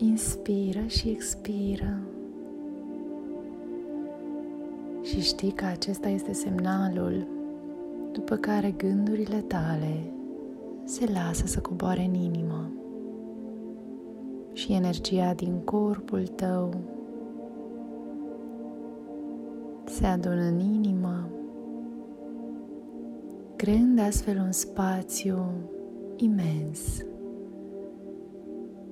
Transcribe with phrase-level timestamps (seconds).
[0.00, 1.98] Inspiră și expiră.
[5.02, 7.26] Și știi că acesta este semnalul
[8.12, 10.12] după care gândurile tale
[10.84, 12.70] se lasă să coboare în inimă
[14.52, 16.74] și energia din corpul tău
[19.84, 21.28] se adună în inimă,
[23.56, 25.44] creând astfel un spațiu
[26.16, 27.04] imens,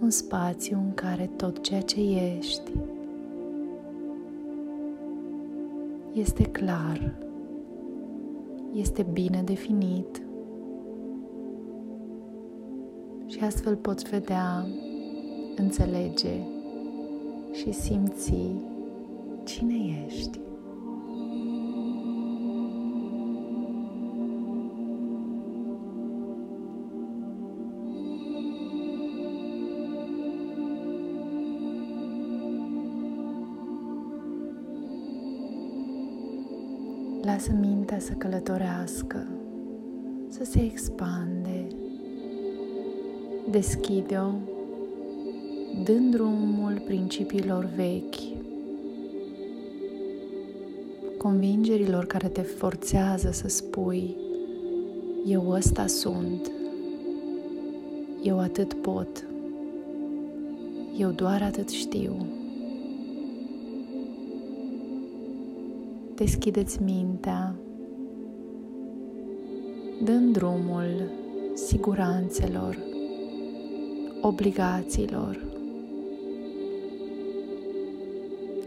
[0.00, 2.00] un spațiu în care tot ceea ce
[2.38, 2.70] ești
[6.12, 7.14] este clar,
[8.72, 10.22] este bine definit
[13.26, 14.66] și astfel poți vedea,
[15.56, 16.40] înțelege
[17.52, 18.32] și simți
[19.44, 20.38] cine ești.
[37.32, 39.26] Lasă mintea să călătorească,
[40.28, 41.66] să se expande.
[43.50, 44.30] Deschide-o,
[45.84, 48.38] dând drumul principiilor vechi,
[51.18, 54.16] convingerilor care te forțează să spui
[55.26, 56.50] eu ăsta sunt,
[58.22, 59.24] eu atât pot,
[60.98, 62.39] eu doar atât știu.
[66.20, 67.54] Deschideți mintea,
[70.04, 71.10] dând drumul
[71.54, 72.78] siguranțelor,
[74.20, 75.44] obligațiilor,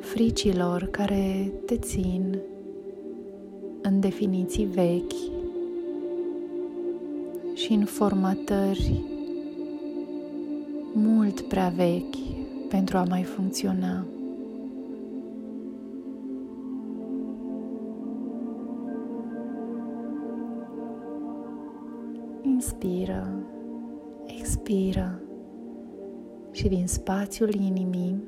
[0.00, 2.38] fricilor care te țin
[3.82, 5.32] în definiții vechi
[7.54, 9.04] și în formatări
[10.92, 12.16] mult prea vechi
[12.68, 14.04] pentru a mai funcționa.
[22.54, 23.28] Inspiră,
[24.40, 25.20] expiră
[26.50, 28.22] și din spațiul inimii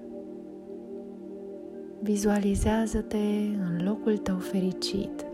[2.01, 3.17] vizualizează-te
[3.69, 5.27] în locul tău fericit,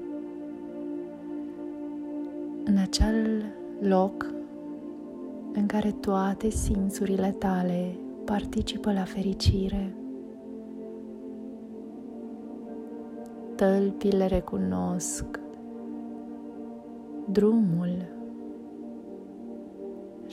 [2.65, 3.45] în acel
[3.81, 4.35] loc
[5.53, 9.95] în care toate simțurile tale participă la fericire.
[13.55, 15.41] Tălpile recunosc
[17.31, 18.21] drumul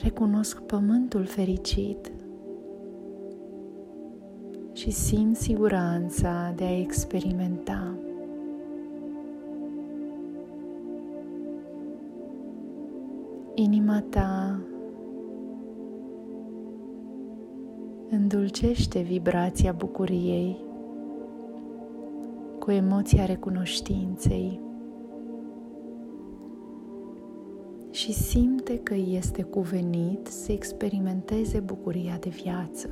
[0.02, 2.12] recunosc pământul fericit
[4.72, 7.94] și simt siguranța de a experimenta.
[13.54, 14.60] Inima ta
[18.10, 20.56] îndulcește vibrația bucuriei
[22.58, 24.69] cu emoția recunoștinței.
[27.90, 32.90] Și simte că este cuvenit să experimenteze bucuria de viață.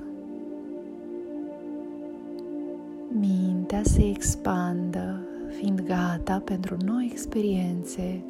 [3.09, 8.25] Mintea se expandă, fiind gata pentru noi experiențe,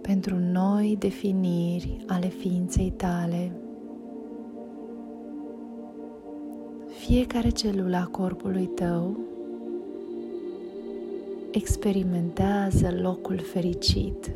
[0.00, 3.52] pentru noi definiri ale ființei tale.
[6.86, 9.16] Fiecare celulă a corpului tău
[11.50, 14.30] experimentează locul fericit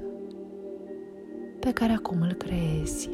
[1.60, 3.10] pe care acum îl creezi.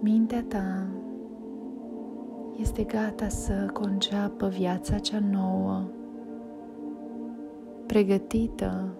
[0.00, 0.86] Mintea ta
[2.60, 5.82] este gata să conceapă viața cea nouă,
[7.86, 8.94] pregătită,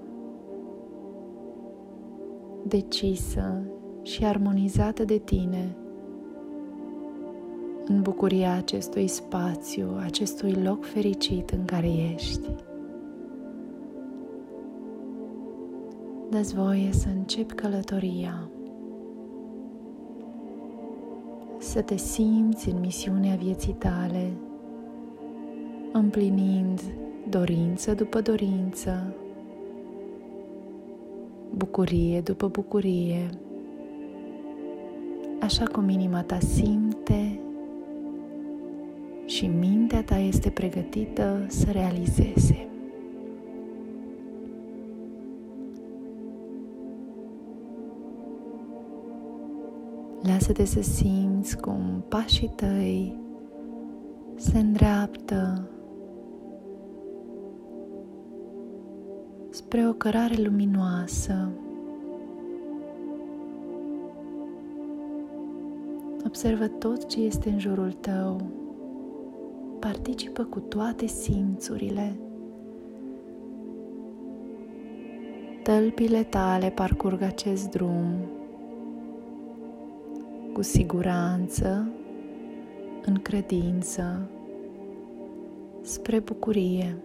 [2.66, 3.62] decisă
[4.02, 5.76] și armonizată de tine
[7.86, 12.48] în bucuria acestui spațiu, acestui loc fericit în care ești.
[16.30, 18.48] Dă-ți voie să începi călătoria,
[21.58, 24.30] să te simți în misiunea vieții tale,
[25.92, 26.80] împlinind
[27.28, 29.14] dorință după dorință,
[31.54, 33.30] bucurie după bucurie,
[35.40, 37.40] așa cum inima ta simte
[39.34, 42.68] și mintea ta este pregătită să realizeze.
[50.22, 53.16] Lasă-te să simți cum pașii tăi
[54.34, 55.68] se îndreaptă
[59.50, 61.48] spre o cărare luminoasă.
[66.26, 68.61] Observă tot ce este în jurul tău.
[69.82, 72.16] Participă cu toate simțurile.
[75.62, 78.30] Tălpile tale parcurg acest drum
[80.52, 81.90] cu siguranță,
[83.04, 84.30] în credință,
[85.80, 86.96] spre bucurie.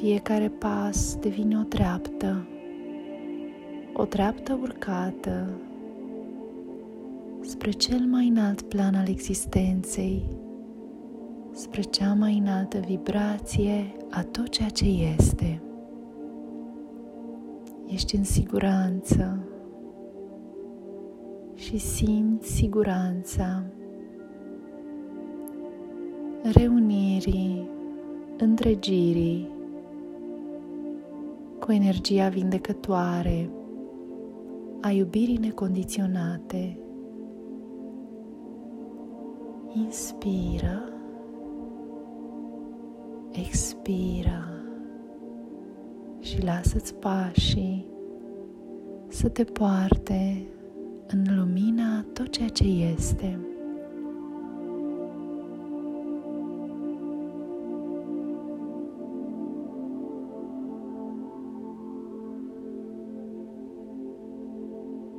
[0.00, 2.46] Fiecare pas devine o treaptă,
[3.92, 5.48] o treaptă urcată
[7.48, 10.28] spre cel mai înalt plan al existenței,
[11.52, 15.62] spre cea mai înaltă vibrație a tot ceea ce este.
[17.86, 19.38] Ești în siguranță
[21.54, 23.62] și simți siguranța
[26.42, 27.68] reunirii,
[28.38, 29.48] întregirii
[31.58, 33.50] cu energia vindecătoare
[34.80, 36.78] a iubirii necondiționate.
[39.72, 40.92] Inspiră,
[43.30, 44.48] expiră.
[46.20, 47.86] Și lasă-ți pașii
[49.08, 50.46] să te poarte
[51.06, 53.38] în lumina tot ceea ce este.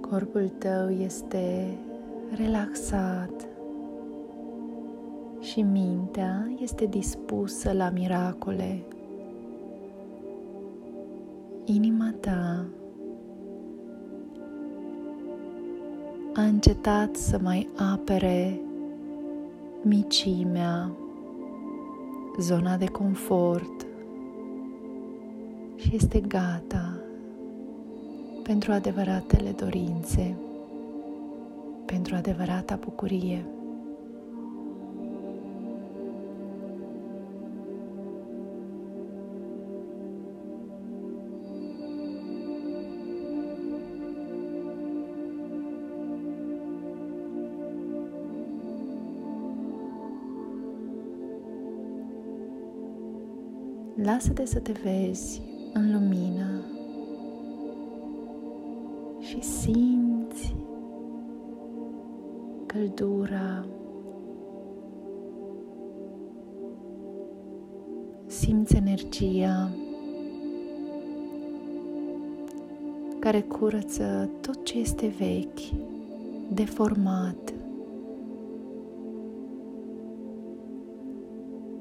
[0.01, 1.77] Corpul tău este
[2.35, 3.48] relaxat
[5.49, 8.83] și mintea este dispusă la miracole.
[11.65, 12.65] Inima ta
[16.33, 18.59] a încetat să mai apere
[19.81, 20.91] micimea,
[22.39, 23.85] zona de confort
[25.75, 26.99] și este gata
[28.43, 30.35] pentru adevăratele dorințe,
[31.85, 33.45] pentru adevărata bucurie.
[54.03, 55.41] Lasă-te să te vezi
[55.73, 56.63] în lumină
[59.19, 60.55] și simți
[62.65, 63.65] căldura,
[68.25, 69.69] simți energia
[73.19, 75.79] care curăță tot ce este vechi,
[76.53, 77.53] deformat,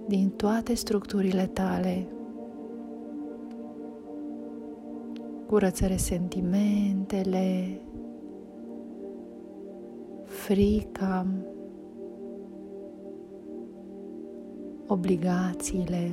[0.09, 2.07] din toate structurile tale.
[5.47, 7.81] Curăță resentimentele,
[10.25, 11.27] frica,
[14.87, 16.11] obligațiile.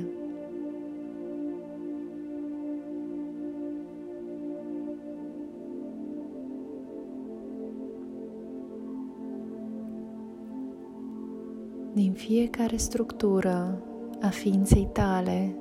[11.96, 13.82] Din fiecare structură
[14.20, 15.54] a ființei tale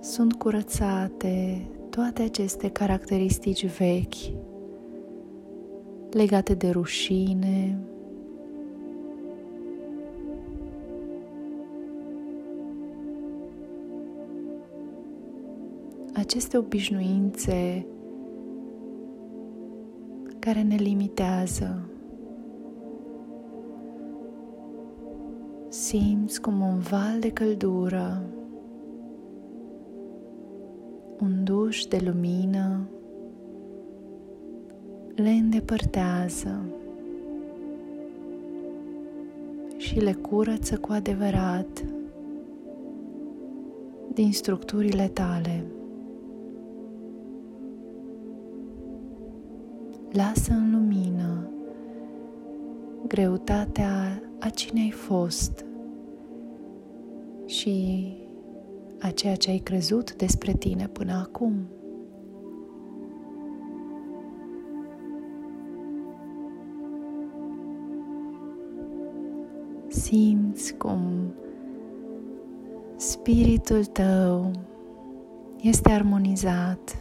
[0.00, 4.14] sunt curățate toate aceste caracteristici vechi
[6.10, 7.78] legate de rușine,
[16.14, 17.86] aceste obișnuințe
[20.38, 21.90] care ne limitează.
[25.86, 28.22] Simți cum un val de căldură,
[31.20, 32.80] un duș de lumină
[35.14, 36.64] le îndepărtează
[39.76, 41.84] și le curăță cu adevărat
[44.14, 45.64] din structurile tale.
[50.12, 51.50] Lasă în lumină
[53.06, 55.65] greutatea a cine ai fost
[57.56, 58.06] și
[59.00, 61.54] a ceea ce ai crezut despre tine până acum.
[69.88, 71.00] Simți cum
[72.96, 74.50] spiritul tău
[75.60, 76.96] este armonizat,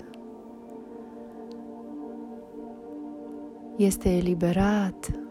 [3.77, 5.24] este eliberat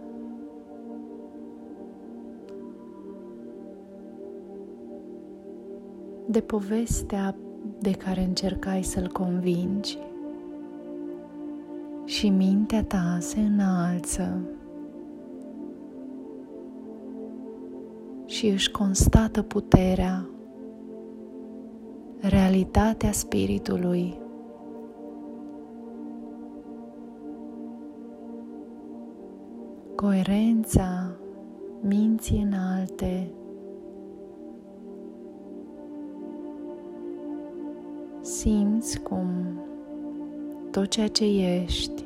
[6.26, 7.37] de povestea
[7.78, 9.99] de care încercai să-l convingi
[12.04, 14.38] și mintea ta se înalță
[18.26, 20.26] și își constată puterea,
[22.21, 24.19] realitatea spiritului.
[29.95, 31.11] Coerența
[31.81, 33.31] minții înalte
[38.25, 39.28] simți cum
[40.71, 42.04] tot ceea ce ești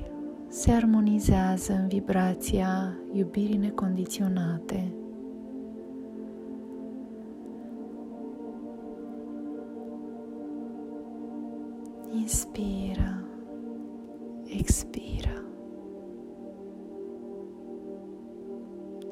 [0.48, 4.92] se armonizează în vibrația iubirii necondiționate.
[12.12, 13.22] Inspira,
[14.58, 15.42] expira.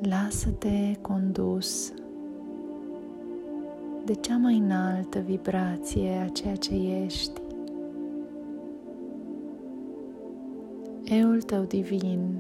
[0.01, 1.93] Lasă-te condus
[4.07, 7.41] de cea mai înaltă vibrație a ceea ce ești.
[11.05, 12.37] Eul tău divin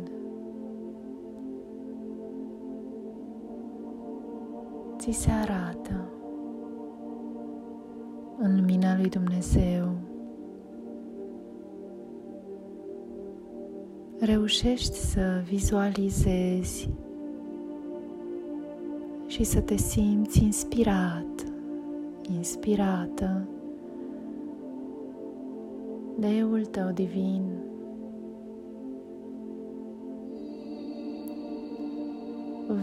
[4.96, 6.08] ți se arată
[8.38, 9.92] în lumina lui Dumnezeu.
[14.18, 16.90] Reușești să vizualizezi
[19.26, 21.54] și să te simți inspirat,
[22.32, 23.48] inspirată
[26.18, 27.42] de Eul tău divin.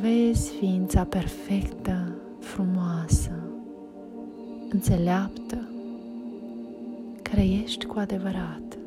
[0.02, 3.32] Vezi ființa perfectă, frumoasă,
[4.70, 5.70] înțeleaptă,
[7.22, 8.78] care ești cu adevărat.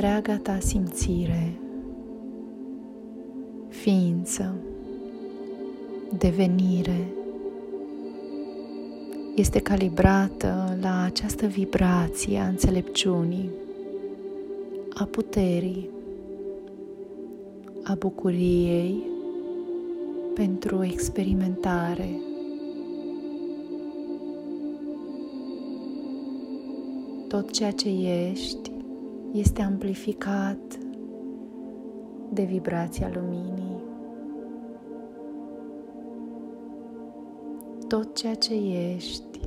[0.00, 1.52] Întreaga ta simțire,
[3.68, 4.54] ființă,
[6.18, 7.08] devenire
[9.34, 13.50] este calibrată la această vibrație a înțelepciunii,
[14.94, 15.88] a puterii,
[17.82, 19.02] a bucuriei
[20.34, 22.08] pentru experimentare.
[27.28, 27.88] Tot ceea ce
[28.30, 28.70] ești
[29.32, 30.78] este amplificat
[32.32, 33.82] de vibrația luminii.
[37.88, 38.54] Tot ceea ce
[38.94, 39.40] ești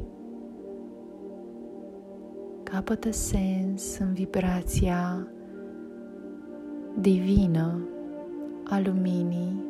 [2.63, 5.27] capătă sens în vibrația
[6.99, 7.87] divină
[8.63, 9.63] a luminii,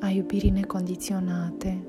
[0.00, 1.87] a iubirii necondiționate.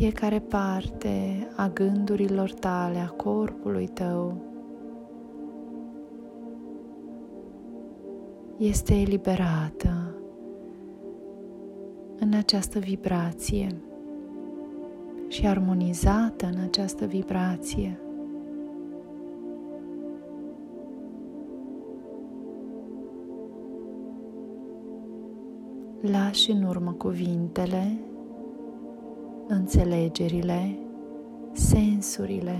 [0.00, 4.36] Fiecare parte a gândurilor tale, a corpului tău,
[8.56, 10.14] este eliberată
[12.18, 13.80] în această vibrație
[15.28, 18.00] și armonizată în această vibrație.
[26.00, 28.09] Lași în urmă cuvintele
[29.50, 30.78] înțelegerile,
[31.52, 32.58] sensurile.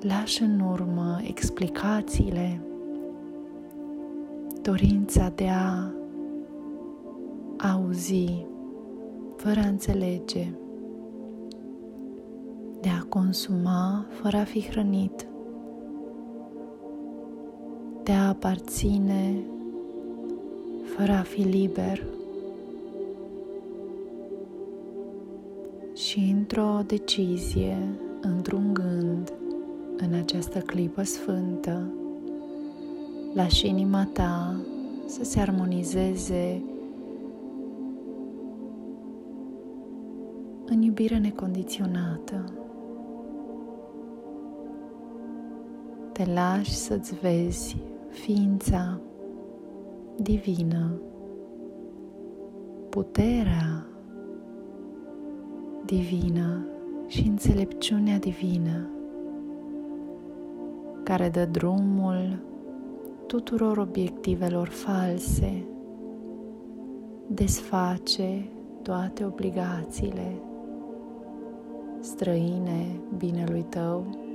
[0.00, 2.60] Lași în urmă explicațiile,
[4.62, 5.90] dorința de a
[7.56, 8.46] auzi
[9.36, 10.46] fără a înțelege,
[12.80, 15.26] de a consuma fără a fi hrănit
[18.06, 19.34] de a aparține
[20.96, 22.02] fără a fi liber
[25.94, 27.76] și într-o decizie,
[28.20, 29.32] într-un gând,
[29.96, 31.90] în această clipă sfântă,
[33.34, 34.56] lași inima ta
[35.06, 36.62] să se armonizeze
[40.66, 42.52] în iubire necondiționată.
[46.12, 47.76] Te lași să-ți vezi
[48.16, 49.00] ființa
[50.16, 51.00] divină
[52.88, 53.86] puterea
[55.84, 56.66] divină
[57.06, 58.88] și înțelepciunea divină
[61.02, 62.38] care dă drumul
[63.26, 65.66] tuturor obiectivelor false,
[67.26, 68.48] desface
[68.82, 70.32] toate obligațiile
[72.00, 74.25] străine binelui tău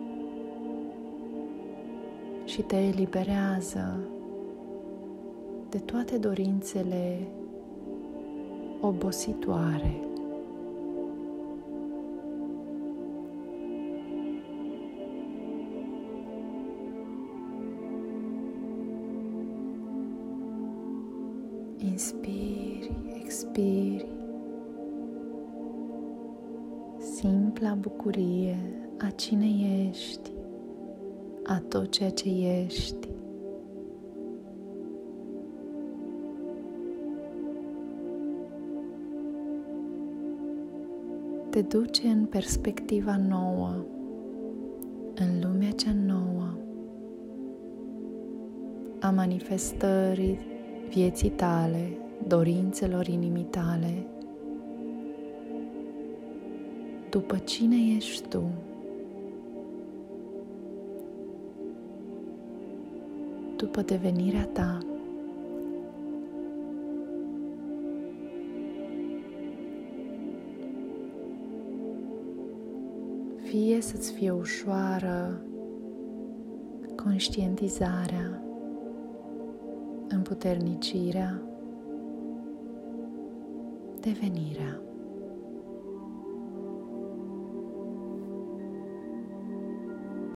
[2.52, 4.00] și te eliberează
[5.70, 7.28] de toate dorințele
[8.82, 10.00] obositoare.
[21.78, 22.92] Inspiri,
[23.24, 24.06] expiri.
[26.98, 28.58] Simpla bucurie
[28.98, 29.48] a cine
[29.90, 30.32] ești,
[31.52, 32.30] a tot ceea ce
[32.66, 33.08] ești.
[41.50, 43.74] Te duce în perspectiva nouă,
[45.16, 46.48] în lumea cea nouă
[49.00, 50.40] a manifestării
[50.90, 54.06] vieții tale, dorințelor inimii tale,
[57.10, 58.44] după cine ești tu.
[63.62, 64.78] După devenirea ta.
[73.44, 75.42] Fie să-ți fie ușoară
[76.96, 78.44] conștientizarea
[80.08, 81.42] împuternicirea,
[84.00, 84.91] devenirea.